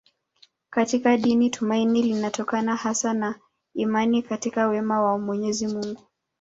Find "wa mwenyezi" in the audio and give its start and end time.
5.03-5.67